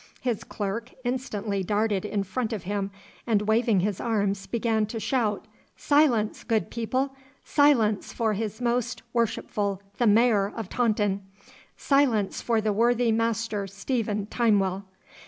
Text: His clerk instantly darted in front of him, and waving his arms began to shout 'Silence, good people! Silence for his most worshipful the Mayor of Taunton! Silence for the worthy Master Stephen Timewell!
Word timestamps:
His 0.19 0.43
clerk 0.43 0.93
instantly 1.03 1.61
darted 1.63 2.05
in 2.05 2.23
front 2.23 2.53
of 2.53 2.63
him, 2.63 2.89
and 3.27 3.43
waving 3.43 3.81
his 3.81 4.01
arms 4.01 4.47
began 4.47 4.87
to 4.87 4.99
shout 4.99 5.45
'Silence, 5.77 6.43
good 6.43 6.71
people! 6.71 7.13
Silence 7.45 8.11
for 8.11 8.33
his 8.33 8.59
most 8.59 9.03
worshipful 9.13 9.79
the 9.99 10.07
Mayor 10.07 10.51
of 10.55 10.69
Taunton! 10.69 11.21
Silence 11.77 12.41
for 12.41 12.59
the 12.59 12.73
worthy 12.73 13.11
Master 13.11 13.67
Stephen 13.67 14.25
Timewell! 14.25 14.85